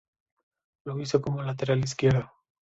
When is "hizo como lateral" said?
0.99-1.77